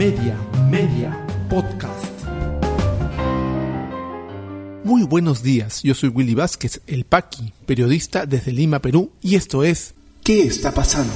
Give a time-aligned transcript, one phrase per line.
[0.00, 0.34] Media,
[0.70, 2.06] Media, Podcast.
[4.82, 9.62] Muy buenos días, yo soy Willy Vázquez, el Paqui, periodista desde Lima, Perú, y esto
[9.62, 9.92] es
[10.24, 11.12] ¿Qué está pasando?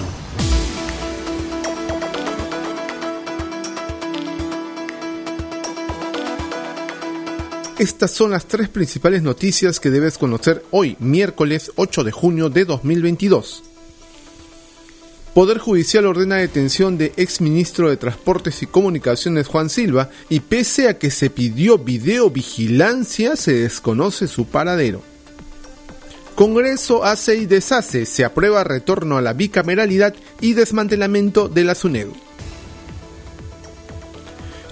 [7.79, 12.67] Estas son las tres principales noticias que debes conocer hoy, miércoles 8 de junio de
[12.67, 13.63] 2022.
[15.35, 20.97] Poder Judicial ordena detención de exministro de Transportes y Comunicaciones Juan Silva y pese a
[20.97, 25.03] que se pidió videovigilancia se desconoce su paradero.
[26.37, 32.13] Congreso hace y deshace, se aprueba retorno a la bicameralidad y desmantelamiento de la SUNEDU.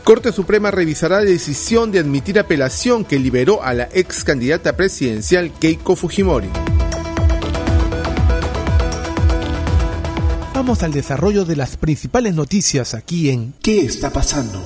[0.04, 5.52] Corte Suprema revisará la decisión de admitir apelación que liberó a la ex candidata presidencial
[5.58, 6.71] Keiko Fujimori.
[10.64, 14.62] Vamos al desarrollo de las principales noticias aquí en ¿Qué está pasando?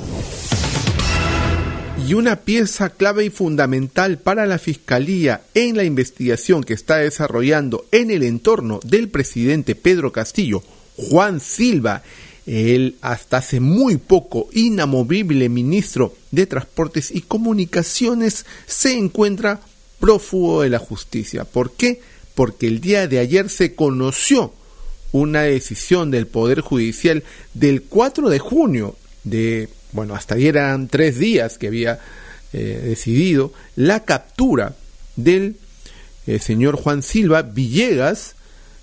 [2.07, 7.87] Y una pieza clave y fundamental para la Fiscalía en la investigación que está desarrollando
[7.93, 10.62] en el entorno del presidente Pedro Castillo,
[10.98, 12.02] Juan Silva,
[12.45, 19.62] el hasta hace muy poco inamovible ministro de Transportes y Comunicaciones, se encuentra
[19.99, 21.45] prófugo de la justicia.
[21.45, 22.02] ¿Por qué?
[22.34, 24.52] Porque el día de ayer se conoció
[25.12, 31.18] una decisión del Poder Judicial del 4 de junio de, bueno, hasta ayer eran tres
[31.18, 32.01] días que había
[32.52, 34.77] eh, decidido la captura
[35.16, 35.57] del
[36.27, 38.34] eh, señor Juan Silva Villegas.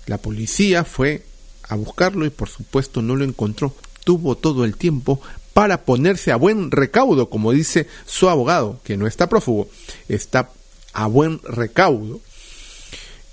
[0.06, 1.24] La policía fue
[1.68, 3.74] a buscarlo y por supuesto no lo encontró.
[4.04, 5.20] Tuvo todo el tiempo
[5.54, 9.68] para ponerse a buen recaudo, como dice su abogado, que no está prófugo,
[10.08, 10.50] está
[10.92, 12.20] a buen recaudo.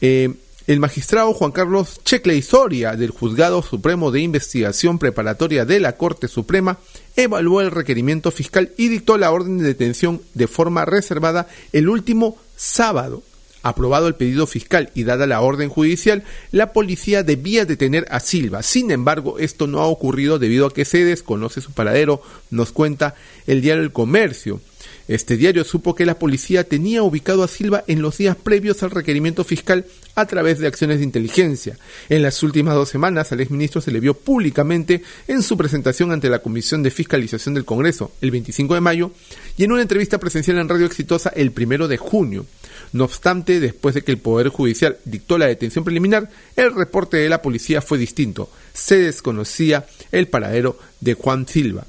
[0.02, 0.34] Eh,
[0.72, 6.30] el magistrado Juan Carlos Checle Soria del Juzgado Supremo de Investigación Preparatoria de la Corte
[6.30, 6.78] Suprema
[7.17, 12.38] evaluó el requerimiento fiscal y dictó la orden de detención de forma reservada el último
[12.56, 13.22] sábado.
[13.63, 18.63] Aprobado el pedido fiscal y dada la orden judicial, la policía debía detener a Silva.
[18.63, 23.16] Sin embargo, esto no ha ocurrido debido a que se desconoce su paradero, nos cuenta
[23.45, 24.61] el diario El Comercio.
[25.07, 28.91] Este diario supo que la policía tenía ubicado a Silva en los días previos al
[28.91, 29.85] requerimiento fiscal
[30.16, 31.78] a través de acciones de inteligencia.
[32.09, 36.29] En las últimas dos semanas al exministro se le vio públicamente en su presentación ante
[36.29, 39.11] la Comisión de Fiscalización del Congreso el 25 de mayo
[39.57, 42.45] y en una entrevista presencial en Radio Exitosa el 1 de junio.
[42.94, 47.29] No obstante, después de que el Poder Judicial dictó la detención preliminar, el reporte de
[47.29, 48.50] la policía fue distinto.
[48.74, 51.85] Se desconocía el paradero de Juan Silva.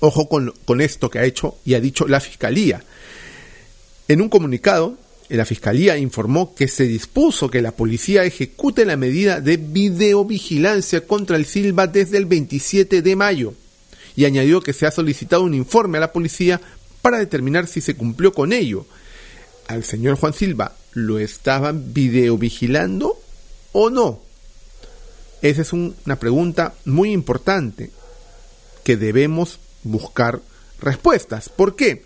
[0.00, 2.84] Ojo con, esto que ha hecho y ha dicho la Fiscalía.
[4.06, 4.96] En un comunicado,
[5.28, 11.36] la Fiscalía informó que se dispuso que la policía ejecute la medida de videovigilancia contra
[11.36, 13.54] el Silva desde el 27 de mayo
[14.14, 16.60] y añadió que se ha solicitado un informe a la policía
[17.02, 18.86] para determinar si se cumplió con ello.
[19.68, 23.20] Al señor Juan Silva, ¿lo estaban videovigilando
[23.72, 24.20] o no?
[25.42, 27.90] Esa es una pregunta muy importante
[28.82, 30.40] que debemos buscar
[30.80, 31.50] respuestas.
[31.50, 32.02] ¿Por qué?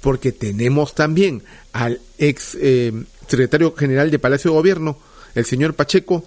[0.00, 2.92] Porque tenemos también al ex eh,
[3.28, 4.98] secretario general de Palacio de Gobierno,
[5.34, 6.24] el señor Pacheco,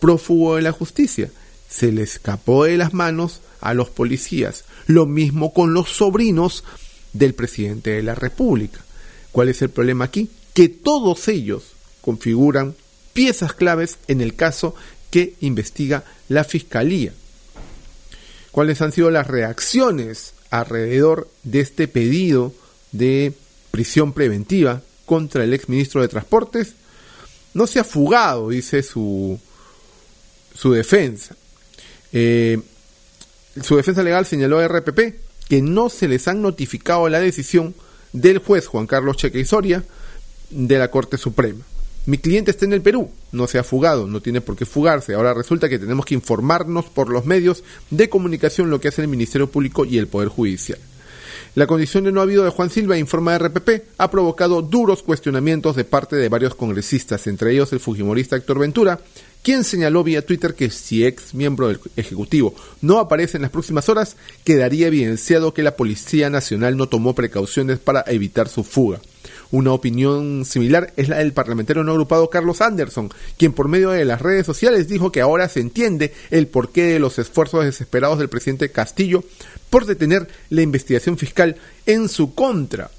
[0.00, 1.30] prófugo de la justicia.
[1.68, 4.64] Se le escapó de las manos a los policías.
[4.86, 6.64] Lo mismo con los sobrinos
[7.12, 8.80] del presidente de la República.
[9.32, 10.30] ¿Cuál es el problema aquí?
[10.54, 12.74] Que todos ellos configuran
[13.12, 14.74] piezas claves en el caso
[15.10, 17.12] que investiga la Fiscalía
[18.52, 22.54] cuáles han sido las reacciones alrededor de este pedido
[22.92, 23.32] de
[23.72, 26.74] prisión preventiva contra el exministro de Transportes.
[27.54, 29.40] No se ha fugado, dice su,
[30.54, 31.34] su defensa.
[32.12, 32.60] Eh,
[33.62, 35.00] su defensa legal señaló a RPP
[35.48, 37.74] que no se les han notificado la decisión
[38.12, 39.84] del juez Juan Carlos Cheque Soria
[40.50, 41.64] de la Corte Suprema.
[42.04, 45.14] Mi cliente está en el Perú, no se ha fugado, no tiene por qué fugarse.
[45.14, 49.08] Ahora resulta que tenemos que informarnos por los medios de comunicación lo que hace el
[49.08, 50.78] Ministerio Público y el Poder Judicial.
[51.54, 55.84] La condición de no habido de Juan Silva, informa RPP, ha provocado duros cuestionamientos de
[55.84, 58.98] parte de varios congresistas, entre ellos el fujimorista Héctor Ventura,
[59.42, 63.88] quien señaló vía Twitter que si ex miembro del Ejecutivo no aparece en las próximas
[63.88, 69.00] horas, quedaría evidenciado que la Policía Nacional no tomó precauciones para evitar su fuga.
[69.50, 74.06] Una opinión similar es la del parlamentario no agrupado Carlos Anderson, quien por medio de
[74.06, 78.30] las redes sociales dijo que ahora se entiende el porqué de los esfuerzos desesperados del
[78.30, 79.24] presidente Castillo
[79.68, 82.90] por detener la investigación fiscal en su contra.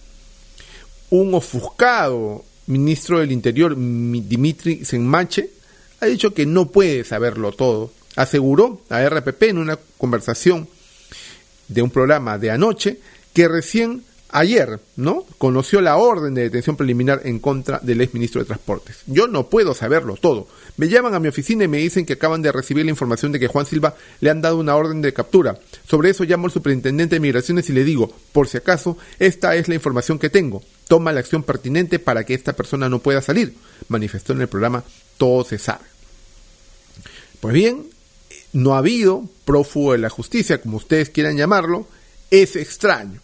[1.09, 5.49] Un ofuscado ministro del Interior, Dimitri Senmache,
[6.03, 7.91] ha dicho que no puede saberlo todo.
[8.15, 10.67] Aseguró a RPP en una conversación
[11.67, 12.99] de un programa de anoche
[13.33, 14.03] que recién
[14.33, 15.25] ayer, ¿no?
[15.37, 19.03] Conoció la orden de detención preliminar en contra del exministro de Transportes.
[19.05, 20.47] Yo no puedo saberlo todo.
[20.75, 23.39] Me llaman a mi oficina y me dicen que acaban de recibir la información de
[23.39, 25.59] que Juan Silva le han dado una orden de captura.
[25.87, 29.67] Sobre eso llamo al superintendente de migraciones y le digo, por si acaso, esta es
[29.67, 30.63] la información que tengo.
[30.87, 33.53] Toma la acción pertinente para que esta persona no pueda salir.
[33.87, 34.83] Manifestó en el programa
[35.17, 35.92] Todo se sabe.
[37.43, 37.87] Pues bien,
[38.53, 41.85] no ha habido prófugo de la justicia, como ustedes quieran llamarlo.
[42.31, 43.19] Es extraño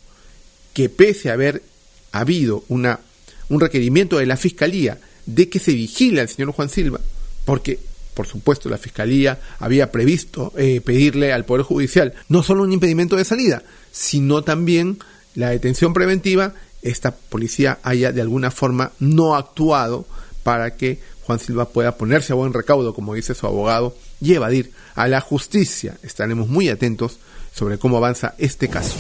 [0.74, 1.64] que pese a haber
[2.12, 3.00] habido una,
[3.48, 7.00] un requerimiento de la Fiscalía de que se vigile al señor Juan Silva,
[7.46, 7.80] porque
[8.14, 13.16] por supuesto la Fiscalía había previsto eh, pedirle al Poder Judicial no solo un impedimento
[13.16, 13.64] de salida,
[13.94, 15.00] sino también
[15.34, 20.06] la detención preventiva, esta policía haya de alguna forma no actuado
[20.44, 24.72] para que Juan Silva pueda ponerse a buen recaudo, como dice su abogado, y evadir
[24.96, 25.98] a la justicia.
[26.04, 27.20] Estaremos muy atentos
[27.54, 28.96] sobre cómo avanza este caso.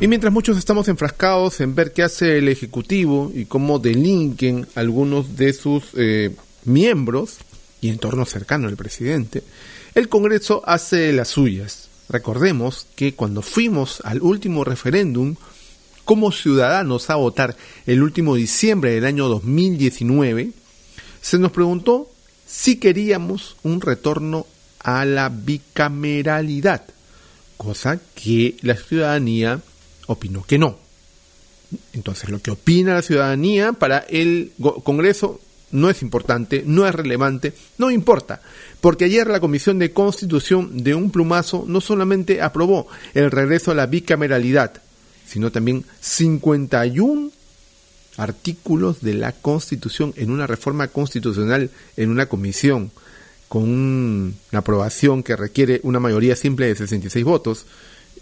[0.00, 5.36] Y mientras muchos estamos enfrascados en ver qué hace el Ejecutivo y cómo delinquen algunos
[5.36, 7.38] de sus eh, miembros
[7.80, 9.42] y entorno cercano al presidente,
[9.94, 11.88] el Congreso hace las suyas.
[12.08, 15.36] Recordemos que cuando fuimos al último referéndum,
[16.04, 17.56] como ciudadanos a votar
[17.86, 20.50] el último diciembre del año 2019,
[21.22, 22.10] se nos preguntó
[22.46, 24.46] si queríamos un retorno
[24.80, 26.82] a la bicameralidad,
[27.56, 29.60] cosa que la ciudadanía
[30.06, 30.78] opinó que no.
[31.92, 34.52] Entonces, lo que opina la ciudadanía para el
[34.84, 35.40] Congreso
[35.72, 38.40] no es importante, no es relevante, no importa,
[38.80, 43.74] porque ayer la Comisión de Constitución de un plumazo no solamente aprobó el regreso a
[43.74, 44.82] la bicameralidad,
[45.26, 47.32] sino también 51
[48.16, 52.90] artículos de la Constitución en una reforma constitucional en una comisión
[53.48, 57.66] con una aprobación que requiere una mayoría simple de 66 votos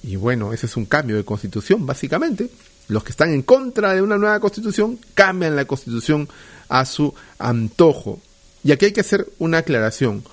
[0.02, 2.50] y bueno, ese es un cambio de constitución, básicamente.
[2.88, 6.28] Los que están en contra de una nueva constitución cambian la constitución
[6.68, 8.20] a su antojo.
[8.64, 10.24] Y aquí hay que hacer una aclaración.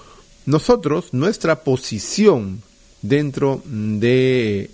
[0.46, 2.64] Nosotros, nuestra posición
[3.02, 4.72] dentro de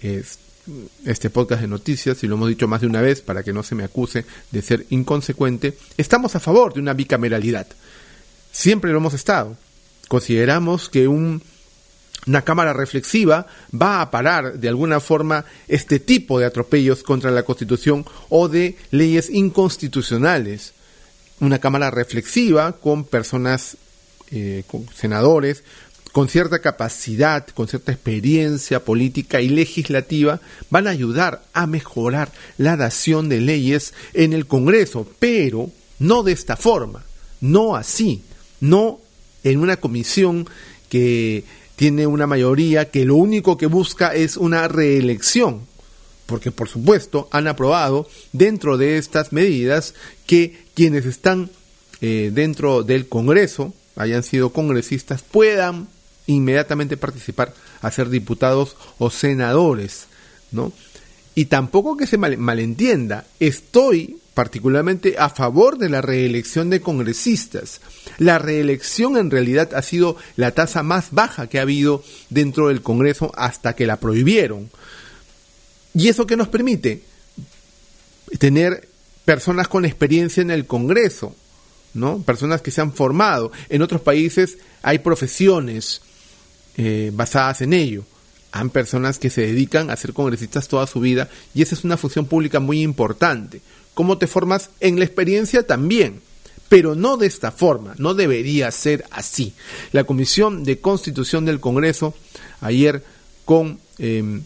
[1.06, 3.64] este podcast de noticias, y lo hemos dicho más de una vez para que no
[3.64, 7.68] se me acuse de ser inconsecuente, estamos a favor de una bicameralidad.
[8.52, 9.58] Siempre lo hemos estado.
[10.08, 11.42] Consideramos que un
[12.28, 17.44] una cámara reflexiva va a parar de alguna forma este tipo de atropellos contra la
[17.44, 20.74] Constitución o de leyes inconstitucionales.
[21.40, 23.78] Una cámara reflexiva con personas,
[24.32, 25.64] eh, con senadores,
[26.16, 30.40] con cierta capacidad, con cierta experiencia política y legislativa,
[30.70, 36.32] van a ayudar a mejorar la dación de leyes en el Congreso, pero no de
[36.32, 37.04] esta forma,
[37.42, 38.24] no así,
[38.62, 39.02] no
[39.44, 40.48] en una comisión
[40.88, 41.44] que
[41.76, 45.64] tiene una mayoría que lo único que busca es una reelección,
[46.28, 49.94] porque por supuesto han aprobado dentro de estas medidas
[50.26, 51.50] que quienes están
[52.00, 55.90] eh, dentro del Congreso, hayan sido congresistas, puedan
[56.28, 60.08] inmediatamente participar a ser diputados o senadores,
[60.52, 60.72] ¿no?
[61.36, 67.82] Y tampoco que se malentienda, estoy particularmente a favor de la reelección de congresistas.
[68.18, 72.82] La reelección en realidad ha sido la tasa más baja que ha habido dentro del
[72.82, 74.70] Congreso hasta que la prohibieron.
[75.94, 77.04] ¿Y eso qué nos permite?
[78.38, 78.88] Tener
[79.24, 81.36] personas con experiencia en el Congreso,
[81.94, 82.20] ¿no?
[82.20, 83.52] Personas que se han formado.
[83.70, 86.02] En otros países hay profesiones
[86.78, 88.04] eh, basadas en ello.
[88.52, 91.98] Han personas que se dedican a ser congresistas toda su vida y esa es una
[91.98, 93.62] función pública muy importante
[93.96, 96.22] cómo te formas en la experiencia también.
[96.70, 99.54] Pero no de esta forma, no debería ser así.
[99.92, 102.14] La Comisión de Constitución del Congreso,
[102.60, 103.04] ayer
[103.46, 104.44] con 13 em,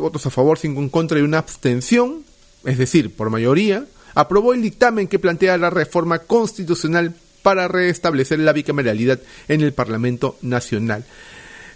[0.00, 2.24] votos a favor, 5 en contra y una abstención,
[2.64, 8.52] es decir, por mayoría, aprobó el dictamen que plantea la reforma constitucional para restablecer la
[8.52, 11.04] bicameralidad en el Parlamento Nacional.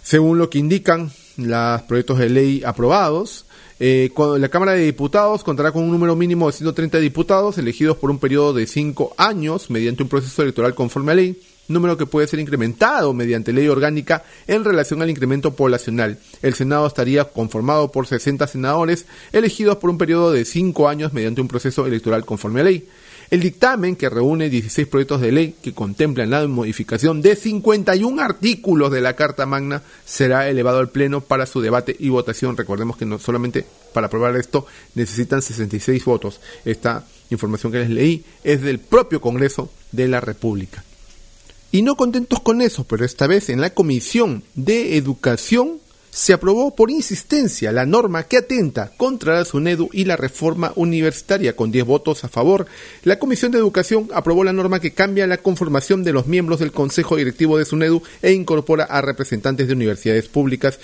[0.01, 3.45] Según lo que indican los proyectos de ley aprobados,
[3.79, 8.11] eh, la Cámara de Diputados contará con un número mínimo de 130 diputados elegidos por
[8.11, 12.27] un periodo de cinco años mediante un proceso electoral conforme a ley, número que puede
[12.27, 16.17] ser incrementado mediante ley orgánica en relación al incremento poblacional.
[16.41, 21.41] El Senado estaría conformado por 60 senadores elegidos por un periodo de cinco años mediante
[21.41, 22.87] un proceso electoral conforme a ley.
[23.33, 28.91] El dictamen, que reúne 16 proyectos de ley que contemplan la modificación de 51 artículos
[28.91, 32.57] de la Carta Magna, será elevado al Pleno para su debate y votación.
[32.57, 36.41] Recordemos que no solamente para aprobar esto necesitan 66 votos.
[36.63, 40.83] Esta información que les leí es del propio Congreso de la República.
[41.73, 45.79] Y no contentos con eso, pero esta vez en la Comisión de Educación
[46.11, 51.55] se aprobó por insistencia la norma que atenta contra la SUNEDU y la reforma universitaria.
[51.55, 52.67] Con 10 votos a favor,
[53.01, 56.71] la Comisión de Educación aprobó la norma que cambia la conformación de los miembros del
[56.71, 60.77] Consejo Directivo de SUNEDU e incorpora a representantes de universidades públicas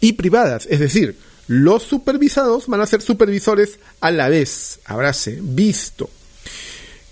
[0.00, 1.16] y privadas, es decir,
[1.48, 4.78] los supervisados van a ser supervisores a la vez.
[4.84, 6.08] Habráse visto.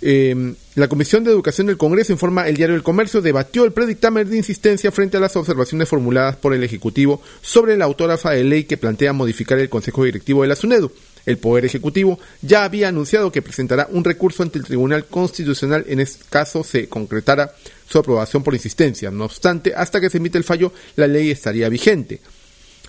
[0.01, 4.31] Eh, la Comisión de Educación del Congreso, informa el diario El Comercio, debatió el predictamen
[4.31, 8.65] de insistencia frente a las observaciones formuladas por el Ejecutivo sobre la autógrafa de ley
[8.65, 10.93] que plantea modificar el Consejo Directivo de la SUNEDU.
[11.27, 16.01] El Poder Ejecutivo ya había anunciado que presentará un recurso ante el Tribunal Constitucional en
[16.01, 17.53] este caso se concretara
[17.89, 19.11] su aprobación por insistencia.
[19.11, 22.21] No obstante, hasta que se emite el fallo, la ley estaría vigente.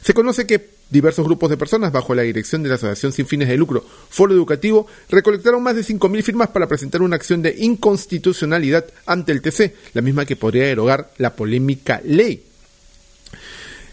[0.01, 3.47] Se conoce que diversos grupos de personas bajo la dirección de la Asociación Sin Fines
[3.47, 8.85] de Lucro Foro Educativo recolectaron más de 5.000 firmas para presentar una acción de inconstitucionalidad
[9.05, 12.43] ante el TC, la misma que podría derogar la polémica ley.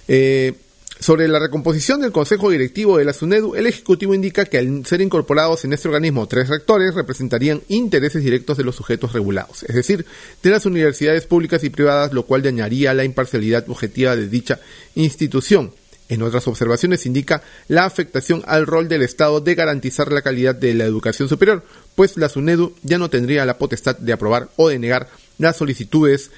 [0.09, 0.55] Eh,
[0.99, 5.03] sobre la recomposición del Consejo Directivo de la SUNEDU, el Ejecutivo indica que al ser
[5.03, 10.07] incorporados en este organismo tres rectores representarían intereses directos de los sujetos regulados, es decir,
[10.43, 14.59] de las universidades públicas y privadas, lo cual dañaría la imparcialidad objetiva de dicha
[14.95, 15.73] institución.
[16.09, 20.75] En otras observaciones indica la afectación al rol del Estado de garantizar la calidad de
[20.75, 24.79] la educación superior, pues la SUNEDU ya no tendría la potestad de aprobar o de
[24.79, 25.09] negar
[25.39, 26.31] las solicitudes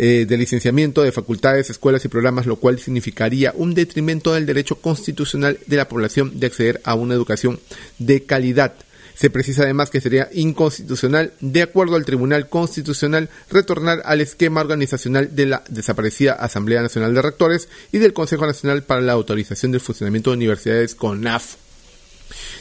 [0.00, 4.76] eh, de licenciamiento de facultades, escuelas y programas, lo cual significaría un detrimento del derecho
[4.76, 7.58] constitucional de la población de acceder a una educación
[7.98, 8.74] de calidad.
[9.18, 15.34] Se precisa además que sería inconstitucional, de acuerdo al Tribunal Constitucional, retornar al esquema organizacional
[15.34, 19.80] de la desaparecida Asamblea Nacional de Rectores y del Consejo Nacional para la Autorización del
[19.80, 21.56] Funcionamiento de Universidades CONAF.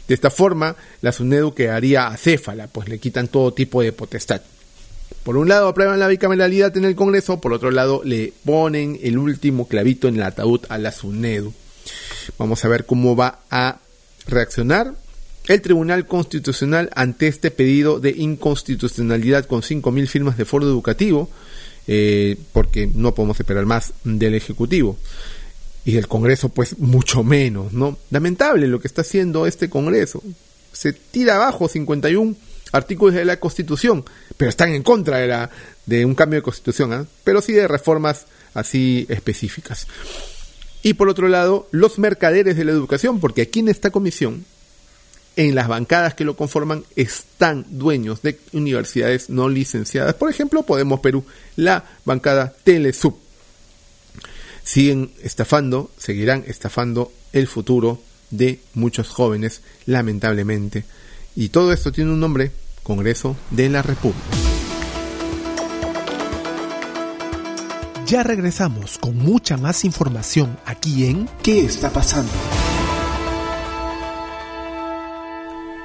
[0.07, 4.41] De esta forma, la SUNEDU quedaría acéfala, pues le quitan todo tipo de potestad.
[5.23, 9.19] Por un lado aprueban la bicameralidad en el Congreso, por otro lado le ponen el
[9.19, 11.53] último clavito en el ataúd a la SUNEDU.
[12.39, 13.77] Vamos a ver cómo va a
[14.25, 14.95] reaccionar
[15.47, 21.29] el Tribunal Constitucional ante este pedido de inconstitucionalidad con 5.000 firmas de foro educativo,
[21.87, 24.97] eh, porque no podemos esperar más del Ejecutivo
[25.85, 27.97] y del Congreso, pues mucho menos, ¿no?
[28.09, 30.21] Lamentable lo que está haciendo este Congreso.
[30.73, 32.35] Se tira abajo 51
[32.73, 34.03] artículos de la Constitución,
[34.35, 35.49] pero están en contra de, la,
[35.85, 37.05] de un cambio de Constitución, ¿ah?
[37.23, 39.87] pero sí de reformas así específicas.
[40.83, 44.43] Y por otro lado, los mercaderes de la educación, porque aquí en esta comisión
[45.37, 50.15] en las bancadas que lo conforman están dueños de universidades no licenciadas.
[50.15, 51.23] Por ejemplo, Podemos Perú,
[51.55, 53.15] la bancada Telesub.
[54.63, 58.01] Siguen estafando, seguirán estafando el futuro
[58.31, 60.83] de muchos jóvenes, lamentablemente.
[61.35, 62.51] Y todo esto tiene un nombre,
[62.81, 64.25] Congreso de la República.
[68.07, 72.31] Ya regresamos con mucha más información aquí en ¿Qué está pasando?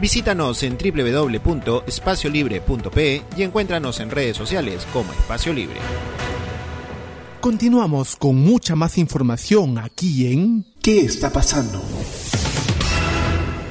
[0.00, 5.76] Visítanos en www.espaciolibre.pe y encuéntranos en redes sociales como Espacio Libre.
[7.40, 11.82] Continuamos con mucha más información aquí en ¿Qué está pasando?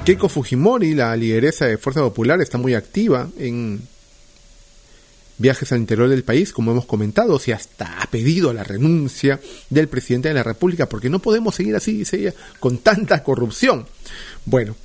[0.06, 3.82] Keiko Fujimori, la lideresa de Fuerza Popular, está muy activa en
[5.38, 9.88] viajes al interior del país, como hemos comentado, si hasta ha pedido la renuncia del
[9.88, 13.86] presidente de la República, porque no podemos seguir así, dice ella, con tanta corrupción.
[14.46, 14.76] Bueno,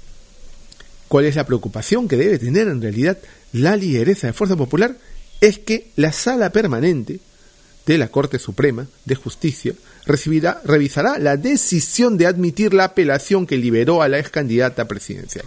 [1.13, 3.19] cuál es la preocupación que debe tener en realidad
[3.53, 4.97] la lideresa de Fuerza Popular,
[5.43, 7.21] es que la sala permanente
[7.85, 9.75] de la Corte Suprema de Justicia
[10.07, 15.45] recibirá, revisará la decisión de admitir la apelación que liberó a la ex candidata presidencial.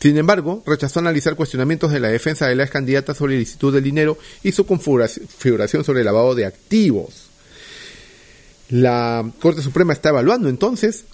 [0.00, 3.72] Sin embargo, rechazó analizar cuestionamientos de la defensa de la ex candidata sobre el Instituto
[3.72, 7.26] del Dinero y su configuración sobre el lavado de activos.
[8.70, 11.04] La Corte Suprema está evaluando entonces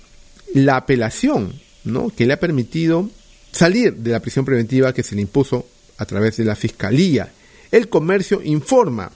[0.55, 2.11] la apelación ¿no?
[2.11, 3.11] que le ha permitido
[3.53, 5.67] salir de la prisión preventiva que se le impuso
[5.99, 7.31] a través de la Fiscalía.
[7.71, 9.11] El comercio informa.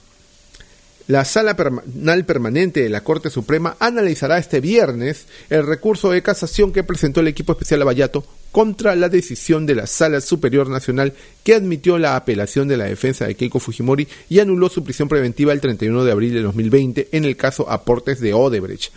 [1.07, 6.71] La Sala Penal Permanente de la Corte Suprema analizará este viernes el recurso de casación
[6.71, 11.55] que presentó el equipo especial Abayato contra la decisión de la Sala Superior Nacional que
[11.55, 15.59] admitió la apelación de la defensa de Keiko Fujimori y anuló su prisión preventiva el
[15.59, 18.93] 31 de abril de 2020 en el caso Aportes de Odebrecht.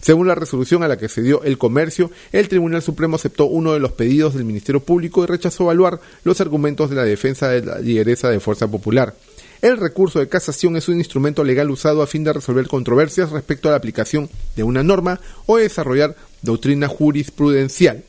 [0.00, 3.72] Según la resolución a la que se dio el comercio, el Tribunal Supremo aceptó uno
[3.72, 7.66] de los pedidos del Ministerio Público y rechazó evaluar los argumentos de la defensa de
[7.66, 9.12] la lideresa de Fuerza Popular.
[9.60, 13.68] El recurso de casación es un instrumento legal usado a fin de resolver controversias respecto
[13.68, 18.04] a la aplicación de una norma o desarrollar doctrina jurisprudencial.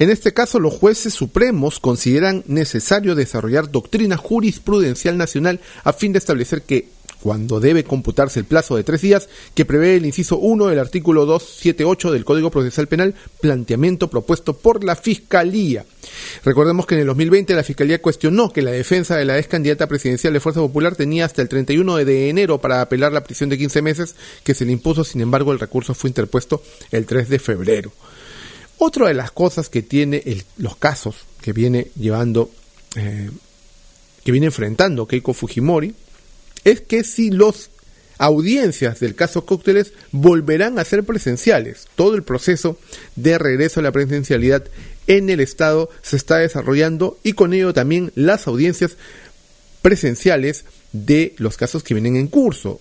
[0.00, 6.18] En este caso, los jueces supremos consideran necesario desarrollar doctrina jurisprudencial nacional a fin de
[6.18, 6.88] establecer que
[7.20, 11.26] cuando debe computarse el plazo de tres días que prevé el inciso 1 del artículo
[11.26, 15.84] 278 del Código Procesal Penal, planteamiento propuesto por la Fiscalía.
[16.46, 19.86] Recordemos que en el 2020 la Fiscalía cuestionó que la defensa de la ex candidata
[19.86, 23.58] presidencial de Fuerza Popular tenía hasta el 31 de enero para apelar la prisión de
[23.58, 27.38] 15 meses que se le impuso, sin embargo el recurso fue interpuesto el 3 de
[27.38, 27.92] febrero.
[28.82, 30.24] Otra de las cosas que tiene
[30.56, 32.50] los casos que viene llevando,
[32.96, 33.30] eh,
[34.24, 35.94] que viene enfrentando Keiko Fujimori,
[36.64, 37.68] es que si los
[38.16, 41.88] audiencias del caso Cócteles volverán a ser presenciales.
[41.94, 42.78] Todo el proceso
[43.16, 44.64] de regreso a la presencialidad
[45.06, 48.96] en el Estado se está desarrollando y con ello también las audiencias
[49.82, 52.80] presenciales de los casos que vienen en curso.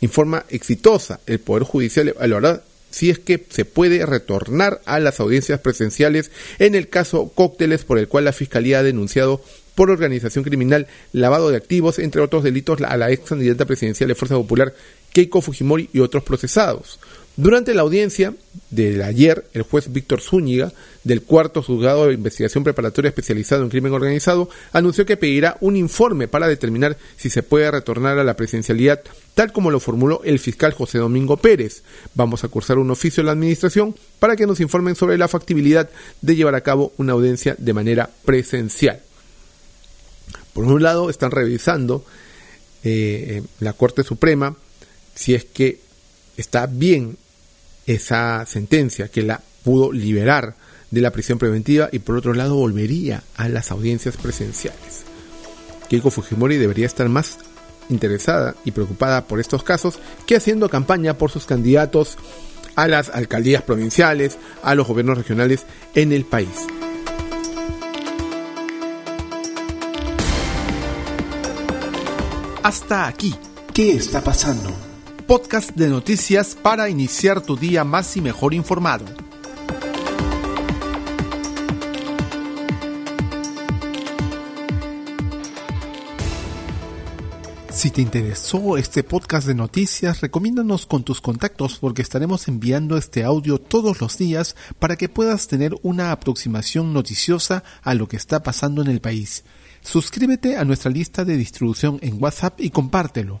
[0.00, 2.64] En forma exitosa, el Poder Judicial evaluará
[2.96, 7.98] si es que se puede retornar a las audiencias presenciales en el caso Cócteles por
[7.98, 9.42] el cual la Fiscalía ha denunciado
[9.74, 14.14] por organización criminal, lavado de activos, entre otros delitos, a la ex candidata presidencial de
[14.14, 14.72] Fuerza Popular,
[15.16, 16.98] Keiko Fujimori y otros procesados.
[17.38, 18.34] Durante la audiencia
[18.68, 23.94] de ayer, el juez Víctor Zúñiga, del cuarto juzgado de investigación preparatoria especializado en crimen
[23.94, 29.00] organizado, anunció que pedirá un informe para determinar si se puede retornar a la presidencialidad,
[29.34, 31.82] tal como lo formuló el fiscal José Domingo Pérez.
[32.14, 35.88] Vamos a cursar un oficio a la administración para que nos informen sobre la factibilidad
[36.20, 39.00] de llevar a cabo una audiencia de manera presencial.
[40.52, 42.04] Por un lado, están revisando
[42.84, 44.56] eh, la Corte Suprema
[45.16, 45.80] si es que
[46.36, 47.16] está bien
[47.86, 50.54] esa sentencia que la pudo liberar
[50.92, 55.02] de la prisión preventiva y por otro lado volvería a las audiencias presenciales.
[55.88, 57.38] Keiko Fujimori debería estar más
[57.88, 62.16] interesada y preocupada por estos casos que haciendo campaña por sus candidatos
[62.74, 66.66] a las alcaldías provinciales, a los gobiernos regionales en el país.
[72.62, 73.34] Hasta aquí.
[73.72, 74.95] ¿Qué está pasando?
[75.26, 79.04] Podcast de noticias para iniciar tu día más y mejor informado.
[87.70, 93.24] Si te interesó este podcast de noticias, recomiéndanos con tus contactos porque estaremos enviando este
[93.24, 98.44] audio todos los días para que puedas tener una aproximación noticiosa a lo que está
[98.44, 99.42] pasando en el país.
[99.82, 103.40] Suscríbete a nuestra lista de distribución en WhatsApp y compártelo.